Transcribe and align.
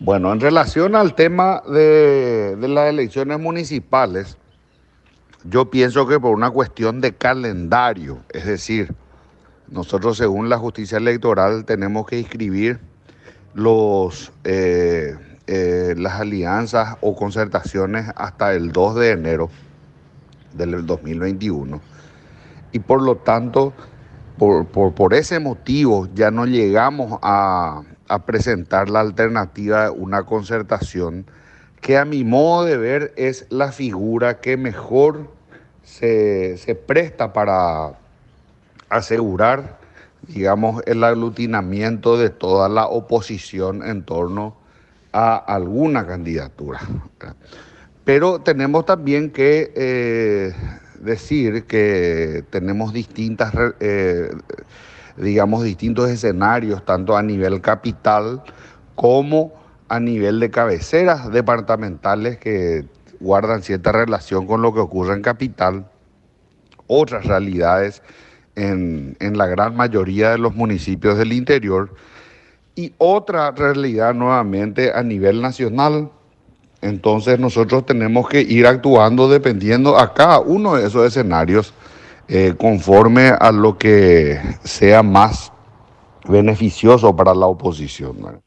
Bueno, 0.00 0.32
en 0.32 0.38
relación 0.38 0.94
al 0.94 1.16
tema 1.16 1.60
de, 1.68 2.56
las 2.60 2.88
elecciones 2.88 3.40
municipales, 3.40 4.38
yo 5.42 5.70
pienso 5.70 6.06
que 6.06 6.20
por 6.20 6.36
una 6.36 6.50
cuestión 6.50 7.00
de 7.00 7.16
calendario, 7.16 8.20
es 8.28 8.46
decir, 8.46 8.94
nosotros 9.68 10.16
según 10.16 10.48
la 10.48 10.56
justicia 10.56 10.98
electoral 10.98 11.64
tenemos 11.64 12.06
que 12.06 12.20
inscribir 12.20 12.78
eh, 14.44 15.16
eh, 15.48 15.94
las 15.98 16.20
alianzas 16.20 16.96
o 17.00 17.16
concertaciones 17.16 18.06
hasta 18.14 18.54
el 18.54 18.70
2 18.70 18.94
de 18.94 19.10
enero 19.10 19.50
del 20.54 20.86
2021. 20.86 21.80
Y 22.70 22.78
por 22.78 23.02
lo 23.02 23.16
tanto, 23.16 23.72
por 24.38 25.14
ese 25.14 25.40
motivo 25.40 26.06
ya 26.14 26.30
no 26.30 26.46
llegamos 26.46 27.18
a, 27.20 27.82
a 28.08 28.24
presentar 28.24 28.90
la 28.90 29.00
alternativa 29.00 29.84
de 29.84 29.90
una 29.90 30.24
concertación 30.24 31.26
que 31.80 31.96
a 31.96 32.04
mi 32.04 32.24
modo 32.24 32.64
de 32.64 32.76
ver 32.76 33.12
es 33.16 33.46
la 33.50 33.72
figura 33.72 34.40
que 34.40 34.56
mejor 34.56 35.30
se, 35.84 36.58
se 36.58 36.74
presta 36.74 37.32
para 37.32 37.92
asegurar, 38.88 39.78
digamos, 40.26 40.82
el 40.86 41.04
aglutinamiento 41.04 42.18
de 42.18 42.30
toda 42.30 42.68
la 42.68 42.86
oposición 42.86 43.82
en 43.84 44.02
torno 44.02 44.56
a 45.12 45.36
alguna 45.36 46.06
candidatura. 46.06 46.80
Pero 48.04 48.40
tenemos 48.40 48.86
también 48.86 49.30
que 49.30 49.72
eh, 49.74 50.54
decir 51.00 51.64
que 51.64 52.44
tenemos 52.50 52.92
distintas, 52.92 53.52
eh, 53.80 54.30
digamos, 55.20 55.64
distintos 55.64 56.08
escenarios, 56.10 56.84
tanto 56.84 57.16
a 57.16 57.22
nivel 57.22 57.60
capital 57.60 58.42
como 58.94 59.52
a 59.88 60.00
nivel 60.00 60.40
de 60.40 60.50
cabeceras 60.50 61.30
departamentales 61.32 62.38
que 62.38 62.86
guardan 63.20 63.62
cierta 63.62 63.92
relación 63.92 64.46
con 64.46 64.62
lo 64.62 64.72
que 64.72 64.80
ocurre 64.80 65.14
en 65.14 65.22
capital, 65.22 65.90
otras 66.86 67.26
realidades 67.26 68.02
en, 68.54 69.16
en, 69.20 69.38
la 69.38 69.46
gran 69.46 69.76
mayoría 69.76 70.30
de 70.30 70.38
los 70.38 70.54
municipios 70.54 71.16
del 71.16 71.32
interior 71.32 71.94
y 72.74 72.92
otra 72.98 73.50
realidad 73.50 74.14
nuevamente 74.14 74.92
a 74.92 75.02
nivel 75.02 75.42
nacional. 75.42 76.10
Entonces 76.80 77.40
nosotros 77.40 77.84
tenemos 77.86 78.28
que 78.28 78.40
ir 78.40 78.66
actuando 78.66 79.28
dependiendo 79.28 79.98
a 79.98 80.14
cada 80.14 80.38
uno 80.40 80.76
de 80.76 80.86
esos 80.86 81.06
escenarios 81.06 81.74
eh, 82.28 82.54
conforme 82.58 83.28
a 83.28 83.50
lo 83.50 83.78
que 83.78 84.38
sea 84.62 85.02
más 85.02 85.52
beneficioso 86.28 87.16
para 87.16 87.34
la 87.34 87.46
oposición. 87.46 88.42